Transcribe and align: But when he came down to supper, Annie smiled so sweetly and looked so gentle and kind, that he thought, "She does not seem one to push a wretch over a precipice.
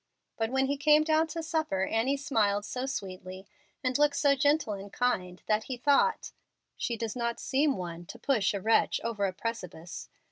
But 0.35 0.49
when 0.49 0.65
he 0.65 0.77
came 0.77 1.03
down 1.03 1.27
to 1.27 1.43
supper, 1.43 1.85
Annie 1.85 2.17
smiled 2.17 2.65
so 2.65 2.87
sweetly 2.87 3.45
and 3.83 3.99
looked 3.99 4.15
so 4.15 4.33
gentle 4.33 4.73
and 4.73 4.91
kind, 4.91 5.43
that 5.45 5.65
he 5.65 5.77
thought, 5.77 6.31
"She 6.75 6.97
does 6.97 7.15
not 7.15 7.39
seem 7.39 7.77
one 7.77 8.07
to 8.07 8.17
push 8.17 8.55
a 8.55 8.61
wretch 8.61 8.99
over 9.03 9.25
a 9.27 9.31
precipice. 9.31 10.09